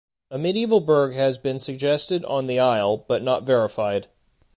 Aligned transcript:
A 0.31 0.39
medieval 0.39 0.79
burgh 0.79 1.13
has 1.13 1.37
been 1.37 1.59
suggested 1.59 2.25
on 2.25 2.47
the 2.47 2.59
isle, 2.59 3.05
but 3.07 3.21
not 3.21 3.43
verified. 3.43 4.07